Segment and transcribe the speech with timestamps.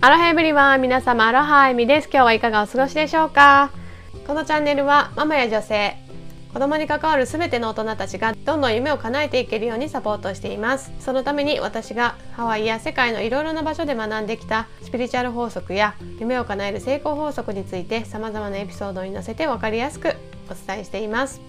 [0.00, 2.08] アロハエブリワン皆様アロハエミです。
[2.08, 3.72] 今日はいかがお過ごしでしょうか？
[4.28, 5.96] このチャンネルはママや女性
[6.52, 10.92] 子供に関わる全ての大人たちがどんどん夢を叶えていけるようにサポートしています。
[11.00, 20.14] そのために私がハワイや世界のいろいろな場所で学んできたスピリチュアル法則や夢を叶える成功法則について様々なエピソードに載せて分かりやすく
[20.48, 21.40] お伝えしています。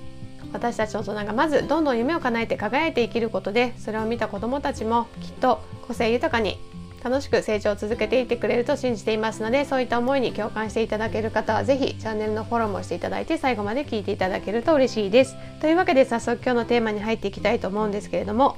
[0.54, 6.58] 私たち大人がまずどんどん夢を叶えて輝いて生きることでそれを見た子どもたちもきっと個性豊かに
[7.04, 15.36] 楽しく成長を続けていってくれると信じていますのでそういった思いに共感していただける方は是非チャンネルのフォローもしていただいて最後まで聞いていただけると嬉しいです。
[15.62, 18.58] というわけで早速今日のテーマに入っていきたいと思うんですけれども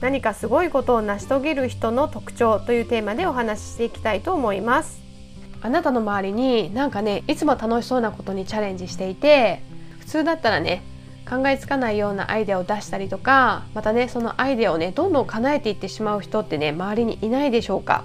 [0.00, 5.02] 何かすごいことを成し遂げる人の特徴というテーマでお話ししていきたいと思います。
[5.62, 9.62] あなたの周りになんかねいつも楽しそうなことにチャレンジしていて
[10.00, 10.82] 普通だったらね
[11.28, 18.04] 考えつかないようなアイデアを出したりとかまたねそのアイデアをねどんどん叶えていってしまう人ってね周りにいないでしょうか。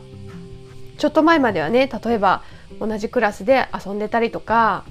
[0.98, 2.44] ちょっと前まではね例えば
[2.80, 4.84] 同じクラスで遊んでたりとか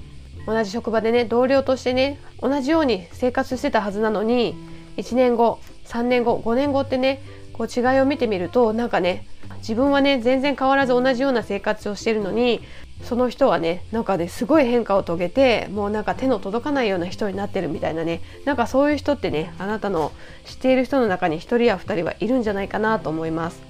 [0.47, 4.55] 同じ職場でね同僚としてね同じように生活してたはずなのに
[4.97, 7.21] 1年後3年後5年後ってね
[7.53, 9.27] こう違いを見てみるとなんかね
[9.59, 12.61] 自分はね全然変わらず同じような生活をしてるのに
[13.03, 20.11] その人はねなんかねすごい変化を遂げてもうなんか手の届かないような人になってるみたいなねなんかそういう人ってねあなたの
[20.45, 23.61] 知っている人の中に1人や2人はいるんじゃないかなと思います。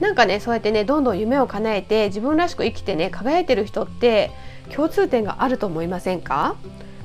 [0.00, 4.30] なんかねそうやってねどんどん夢を叶えて自分らしく生きてね輝いてる人って
[4.74, 6.56] 共通点があると思いませんか？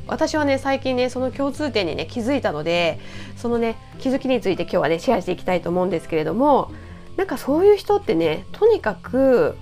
[0.08, 3.00] 私はね最近ねその共通点にね気づいたので
[3.38, 6.72] そのね気づきについて今日はねシェアしていきたいと思うんですけれども
[7.16, 9.56] なんかそういう人ってねとにかく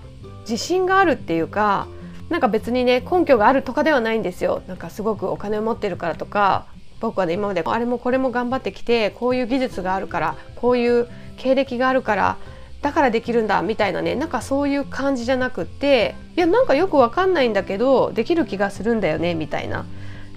[0.52, 1.88] 自信があるっていうか
[2.30, 4.61] なんか別にね根拠があるとかではないんですよ。
[4.67, 6.66] なんかすごくお金を持ってるからとか
[6.99, 12.38] 僕はね今まであれもこれも頑張ってきてこういう技術があるからこういう経歴があるから
[12.81, 19.86] だからできるんだみたいなねなんかそういう感じじゃなくっていやなんかよくわかんないんだけどできる気がするんだよねみたいな。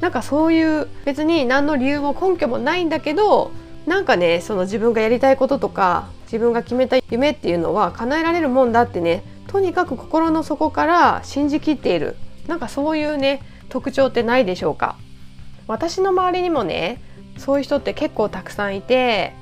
[0.00, 3.52] なんかそういう別に何の理由も根拠もないんだけど
[3.86, 9.22] なんかねその自分がやりたいこととか自分が決めた夢っていうのは叶えられるもんだってね
[9.54, 12.16] とにかく心の底から信じきっている。
[12.48, 14.96] なんかそういうね特徴ってないでしょうか。
[15.68, 17.00] 私の周りにもね
[17.38, 19.32] そういう人って結構たくさんいて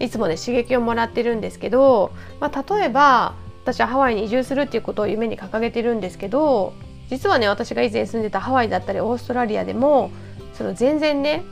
[0.00, 2.10] いつもね刺激をもらってるんですけど、
[2.40, 6.74] まあ、例えば私はハワイに移住するっていうことを夢に掲げてるんですけど
[7.08, 10.10] 実はね私が以前住んでたハワイだったりオーストラリアでも
[10.54, 11.44] その全然ね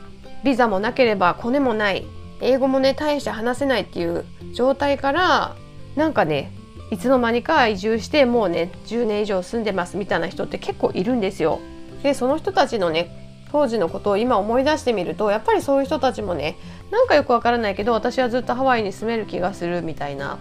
[0.43, 2.05] ビザもなければコネもない
[2.41, 5.55] 英語もね大して話せないっていう状態から
[5.95, 6.51] なんかね
[6.93, 11.59] いつの間にか移住してもうね10年以上住んでますみたいな人って結構いるんですよ。
[12.03, 16.59] でその人たちのね当時のことを今思い出してみるとやっぱりそういう人たちもね
[16.91, 20.39] なんかよくわからないけど私はずっとハワイに住める気がするみたいな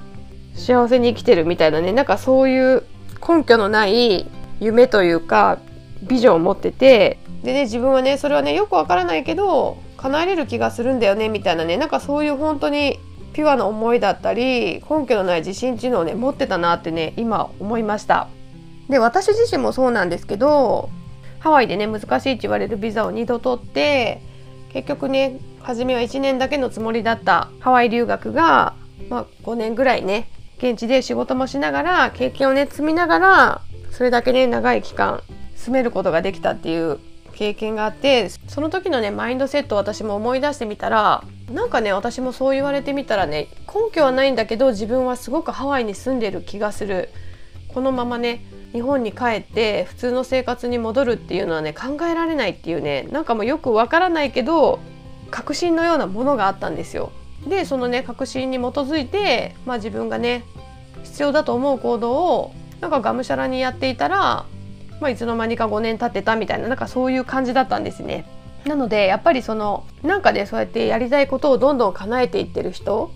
[0.53, 2.84] 幸せに生きてるみたいなねなんかそういう
[3.25, 4.25] 根拠のない
[4.59, 5.59] 夢というか
[6.03, 13.00] ビジョンを持っててでね自分はねそれはねよくわからないけど叶えれる気がするんだよねみたいなねなんかそういう本当に
[13.34, 18.28] ピュアな思いだったり根拠のない自信っていうのをね持ってたなってね今思いました。
[18.90, 20.90] で私自身もそうなんですけど
[21.40, 24.22] ハワイでね難しいって言われるビザを2度取って
[24.74, 28.75] 結局ね初めは1年だけのつもりだったハワイ留学が、
[29.09, 30.28] まあ、5年ぐらいね
[30.58, 35.22] 現地で仕事もしながら経験をね積みながらそれだけね長い期間
[35.56, 37.00] 住めることができたっていう
[37.34, 47.09] 経験があってその時のねマインドセットを私も思い出してみたらなんかね私もそう言われてみたらね根拠はないんだけど自分はすごくハワイに住んでる気がする
[47.67, 54.79] このままね日本に帰って普通の生活に戻るっていうのはね考えられないっていうねなんかもうよくわからないけど
[55.29, 57.11] 確信のようなものがあったんですよ。
[57.47, 60.44] でそのね確信に基づいて、まあ、自分がね
[61.03, 64.45] 必要だと思う行動をなんかがむしゃらにやっていたら、
[65.00, 68.25] まあ、いつの間にか5年経ってたみたいななんかそういう感じだったんですね。
[68.66, 73.11] なのでやっぱりそのなんかねそうやってやりたいことをどんどん叶えていってる人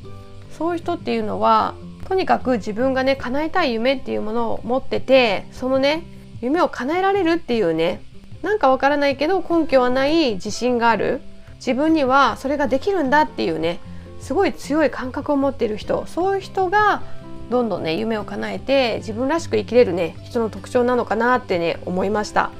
[0.57, 1.75] そういう人っていうのは
[2.07, 6.03] とにかく自分がね叶えたい夢っていうものを持っててそのね
[6.41, 8.01] 夢を叶えられるっていうね
[8.41, 11.21] なんかわからないけど根拠はない自信がある
[11.55, 13.79] 自分にはそれができるんだっていうね
[14.19, 17.01] すごい強い感覚を持っている人そういう人が
[17.49, 22.51] どんどんね夢を叶えて自分らしく生きれるね人の特徴なのかなってね思いました。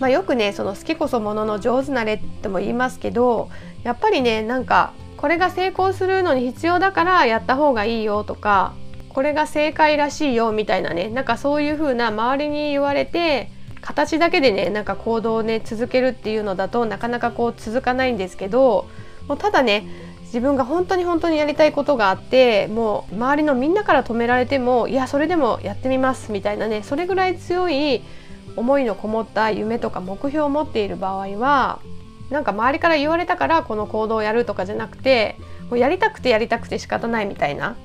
[0.00, 3.50] まあ、よくねその好きこそものの上手なれっても言いますけど
[3.82, 8.74] やっぱりねなんかこれが成功するのに必要だからやった方がいいよとか
[9.08, 13.50] これが正解らしいよみたいなねなんかそういう風な周りに言われて
[13.80, 18.88] 形だけでねなんか行動をね続けるっていうのだとなかなかこう続かないんですけど
[19.26, 19.88] もうただね
[20.22, 28.02] 自分が本当に本当にやりたいことがあってもう周りのみんなから止められてもいやそれでもやってみますみたいなねそれぐらい強い
[28.58, 31.80] 思いのこもった夢とか目標を持っている場合は
[32.30, 35.36] なんか周りから言われたからこの行動をやるとかじゃなくて
[35.70, 37.76] もうやりたくてやりたくて仕方ないみたいな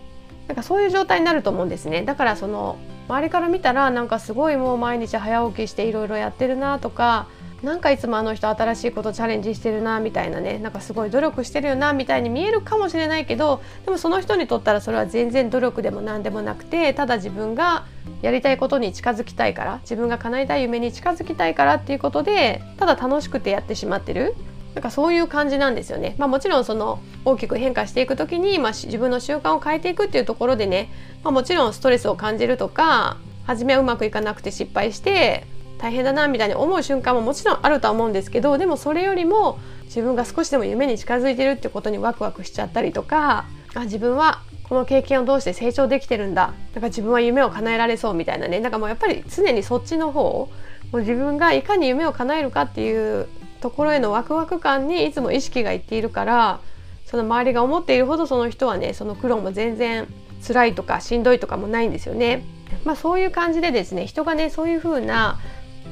[0.47, 2.03] なんかそういう状態になると思うんですね。
[2.03, 2.77] だからその
[3.07, 7.27] 周りから見たらなんかすごいもう毎日早起きしていろいろやってるなとか
[7.61, 17.85] なんかいつもあの人新しいことチャレンジしてるなみたいなねなんかすごい努力してるよなみたいに見えるかもしれないけどでもその人にとったらそれは全然努力でも何でもなくてただ自分が
[18.21, 24.35] やりたいことに近づきたいから自分が叶えたい夢に近づきたいからっていうことでただ楽しくてやってしまってる
[24.73, 26.15] なんかそういう感じなんですよね。
[26.17, 30.89] まあ、もちろんその大きく変化していく時に、まあ、自分の習慣を変えていくっていうところでね、
[31.23, 35.45] まあ、もちろんストレスを感じるとか初めはうまくいかなくて失敗して
[35.77, 43.45] 大変だなみたいに思う瞬間ももちろんあるとは思うんですけどでもそれよりも自分が少しでも夢に近づいてるってことにワクワクしちゃったりとか
[43.75, 46.54] あ自分はこの経験を通して成長できてるんだ？
[46.74, 48.60] だから自分は夢を叶えられそうみたいなね。
[48.60, 50.50] なんかもうやっぱり常にそっちの方
[50.92, 53.27] もう自分がいかに夢を叶えるかっていう
[53.62, 56.60] ところへのワクワク感にいつも意識がいっているから
[57.06, 60.07] その周りが思っているほどその人はねその苦労も全然
[60.45, 62.44] 辛いとかしんどいとかもないんですよね。
[62.83, 65.39] まあ、そういう感じでですね人がねそういう風な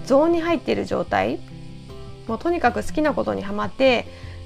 [0.06, 1.39] ゾーンに入っている状態
[2.27, 4.06] もうとにかく好きなことにはまって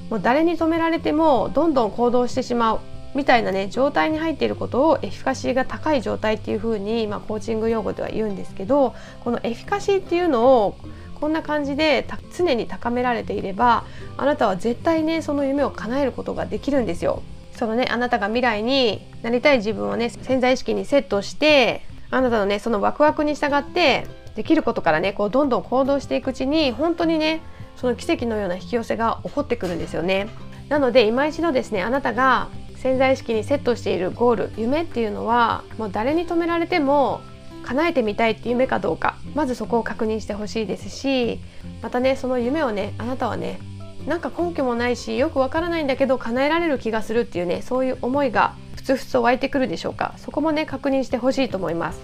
[0.09, 2.79] もう誰に止められてもどんどん行動してしまう。
[3.15, 10.77] みたいなね状態に入っていることをエフィカシーが高い状態っていう風にまあ、コーチング用語では言うんですけどこのエフィカシーっていうのを
[11.15, 12.05] こんな感じで
[12.37, 13.85] 常に高められていれば
[14.17, 17.23] あなたは絶対ねその夢を叶えることができるんですよ。
[17.53, 27.41] そのねあなたが未来になりたい自分をね潜在意識にセットしてあなたのねそのワクワクに従ってできることからねこうどんどん行動していくうちに本当にね
[27.77, 30.27] その奇跡のような引き寄せが起こってくるんですよね。
[30.67, 32.49] なので今一度ですねあなたが
[32.85, 37.21] 潜在意識にセットしているゴール夢っていうのはもう誰に止められても
[37.63, 39.15] 叶えてみたいって夢かどうか。
[39.33, 41.39] まずそこを確認してほしいですし
[41.81, 43.57] またねその夢をねあなたはね
[44.05, 50.13] なんか根拠もないしよくわからないんだけど叶えられる気がするっていうねそういう思いがふつふつと湧いてくるでしょうか。
[50.17, 51.99] そこもね確認してほしいと思います。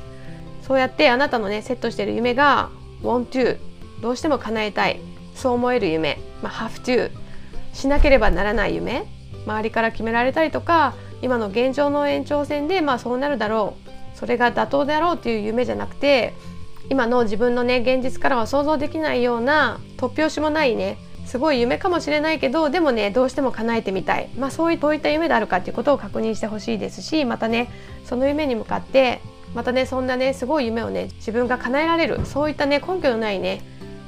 [0.64, 2.72] そうやってあなたのねセットしてる夢が
[3.04, 3.60] want to
[4.02, 5.00] どうしても叶えたい。
[5.36, 7.12] そう思える夢、まあ、have to
[7.72, 9.06] しなければならない夢。
[9.46, 16.34] 周りから決められたりとか今の現状の延長線でまあそうなるだろうそれが妥当であろうっていう夢じゃなくて
[16.90, 27.70] 今の自分のね現実からは想像できないような突拍子もないねすごい夢かもしれないけどでもねどうしても叶えてみたい、まあ、そういった夢であるかっていうことを確認してほしいですしまたね
[28.06, 29.22] その夢に向かって
[29.54, 33.62] またねそんなねすごい夢をね自分が叶えられるそういったね根拠のないね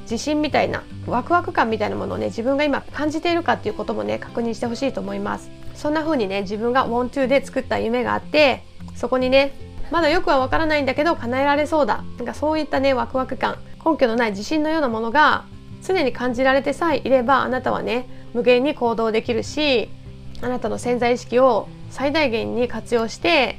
[0.03, 5.49] 自信みたいなワクワク感みたいなものをね自分が今感じているかっていうこともね確認してほしいと思います。
[5.75, 8.63] そんな風にね自分が Want to で作った夢があって
[8.95, 9.53] そこにね
[9.91, 12.03] まだよくはわからないんだけど叶えられそうだ。
[12.17, 15.45] なんかそういったねワクワク感根拠のない自信のようなものが
[15.85, 19.89] 常に感じられてさえいればあなたはね無限に行動できるし
[20.41, 23.57] あなたの潜在意識を最大限に活用して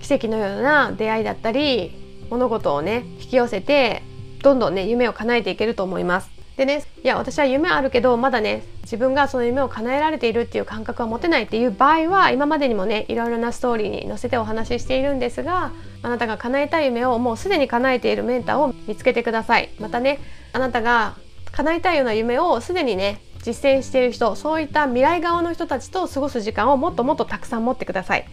[0.00, 1.92] 奇跡のような出会いだったり
[2.30, 4.02] 物事をね引き寄せて
[4.42, 6.38] どんどんね夢を叶えていけると思います。
[6.58, 15.70] でねいや私は夢あるけどまだね自分がその夢を叶えられているっていう感覚は持てないっていう場合は今までにもねいろいろなストーリーに載せてお話ししているんですが
[16.02, 20.18] あなたが叶えたい夢をもうすでに叶えているメンターを見つけてくださいまたね
[20.52, 21.16] あなたが
[21.52, 28.26] 叶えたいような夢をすでにね実践している人そういった未来側の人たちと過ごす時間をもっともっとたくさん持ってください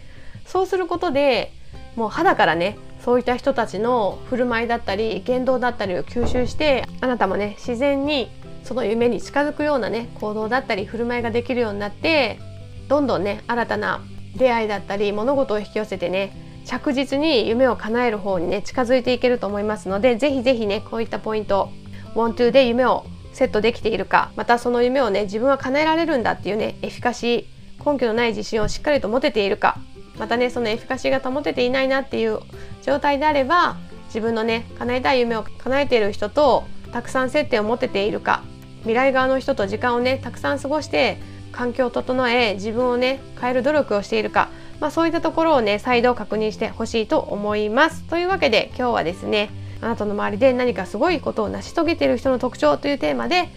[0.46, 1.52] そうすることで
[1.94, 8.30] もう肌からねそういった人たちの振る舞いだったり言動だったりを吸収してあなたもね自然に
[8.64, 12.40] その夢に近づくようなね行動だったり振る舞いができるようになって
[12.88, 14.00] どんどんね新たな
[14.36, 21.70] 出会いだったり物事を引き寄せてね着実に夢を叶える方にね近づいていけると思いますのでぜひぜひねこういったポイント
[22.14, 29.78] WANTO で夢をセットできているかまたその夢をね自分は叶えられるんだっていうねエフィカシー根拠のない自信をしっかりと持てているか
[30.18, 32.40] またねそのエフィカシーが保てていないなっていう
[32.82, 38.42] 状態であれば自分のね叶えたい夢を叶えている人とたくさん接点を持てているか
[38.80, 41.18] 未来側の人と時間をねたくさん過ごして
[41.52, 48.04] 環境を整え自分をね変える努力をしているか、まあ、そういったところをね再度確認してほしいと思います。
[48.04, 53.48] というわけで今日はですねあなたの周りで何かすごいことを成し遂げている人の特徴というテーマで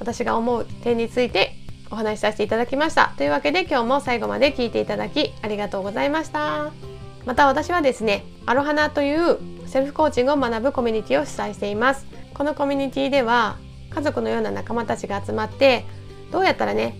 [0.00, 1.54] 私が思う点について
[1.94, 3.14] お話しさせていただきました。
[3.16, 6.72] というわけで今日も最後まで聞いていただきありがとうございました。
[7.24, 12.06] また私はですねアロハナというセルフコーチングを学ぶコミュニティを主催しています。
[12.34, 13.56] このコミュニティでは
[13.90, 15.84] 家族のような仲間たちが集まって
[16.32, 16.96] どうやったらね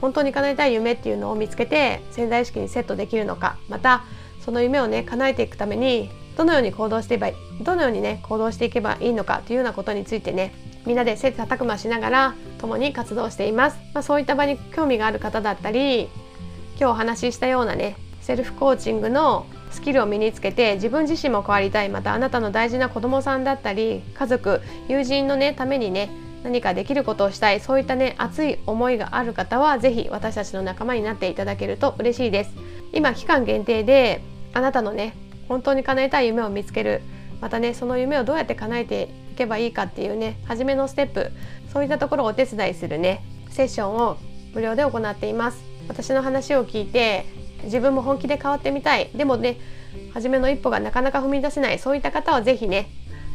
[0.00, 4.04] 本当に叶えたい夢っていうのを見つけて潜在意識にセットできるのかまた
[4.44, 10.52] その夢をね叶えていくためにどのように行動していけばどのようにね行動していけばいいのかというようなことについてね
[10.84, 16.08] みんなで切磋琢磨しながら共に活動しています、まあ、そういった場に興味がある方だったり
[16.78, 26.10] 今日お話ししたようなねセルフコーチングのスキルを身につけて自分自身も変わりたいまたあなたの大事な子どもさんだったり家族友人のねためにね
[26.42, 32.54] 何かできることをしたいそういったね熱い思いがある方は是非私たちの仲間になっていただけると嬉しいです。
[32.92, 34.22] 今期間限定で
[34.54, 35.14] あなたのね
[35.48, 37.02] 本当に叶えたい夢を見つける
[37.40, 41.30] またねその夢をどうやって叶えていけばいいかっていうね初めのステップ
[41.76, 44.16] そういったところをお手伝いするねセッションを
[44.54, 45.62] 無料で行っています。
[45.88, 47.26] 私の話を聞いて
[47.64, 49.10] 自分も本気で変わってみたい。
[49.14, 49.58] でもね
[50.14, 51.78] 初めの一歩がなかなか踏み出せない。
[51.78, 52.88] そういった方は是非ね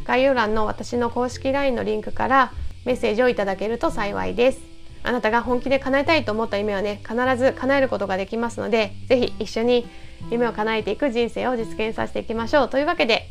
[0.04, 2.52] 概要欄の私の公式 LINE のリンクから
[2.84, 4.60] メッセージをいただけると幸いです。
[5.04, 9.86] あなたが本気で叶えたいと思った夢はね必ず叶えることができますので是非一緒に
[10.32, 12.68] 夢を叶えていく人生を実現させていきましょう。
[12.68, 13.28] というわけで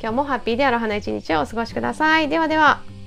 [0.00, 2.28] 今日もハッピーである花一日をお過ごしください。
[2.28, 2.97] ではでは。